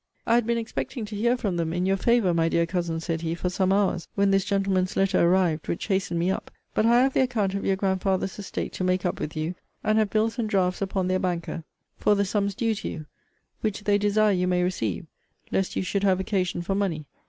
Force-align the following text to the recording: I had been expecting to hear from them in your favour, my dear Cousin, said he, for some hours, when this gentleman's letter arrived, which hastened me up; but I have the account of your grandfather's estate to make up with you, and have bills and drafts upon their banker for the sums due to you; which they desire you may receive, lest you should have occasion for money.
I 0.25 0.33
had 0.33 0.47
been 0.47 0.57
expecting 0.57 1.05
to 1.05 1.15
hear 1.15 1.37
from 1.37 1.57
them 1.57 1.71
in 1.73 1.85
your 1.85 1.95
favour, 1.95 2.33
my 2.33 2.49
dear 2.49 2.65
Cousin, 2.65 2.99
said 2.99 3.21
he, 3.21 3.35
for 3.35 3.51
some 3.51 3.71
hours, 3.71 4.07
when 4.15 4.31
this 4.31 4.43
gentleman's 4.43 4.97
letter 4.97 5.21
arrived, 5.21 5.67
which 5.67 5.85
hastened 5.85 6.19
me 6.19 6.31
up; 6.31 6.49
but 6.73 6.87
I 6.87 7.03
have 7.03 7.13
the 7.13 7.21
account 7.21 7.53
of 7.53 7.63
your 7.65 7.75
grandfather's 7.75 8.39
estate 8.39 8.73
to 8.73 8.83
make 8.83 9.05
up 9.05 9.19
with 9.19 9.35
you, 9.37 9.53
and 9.83 9.99
have 9.99 10.09
bills 10.09 10.39
and 10.39 10.49
drafts 10.49 10.81
upon 10.81 11.07
their 11.07 11.19
banker 11.19 11.65
for 11.99 12.15
the 12.15 12.25
sums 12.25 12.55
due 12.55 12.73
to 12.73 12.89
you; 12.89 13.05
which 13.59 13.83
they 13.83 13.99
desire 13.99 14.33
you 14.33 14.47
may 14.47 14.63
receive, 14.63 15.05
lest 15.51 15.75
you 15.75 15.83
should 15.83 16.03
have 16.03 16.19
occasion 16.19 16.63
for 16.63 16.73
money. 16.73 17.05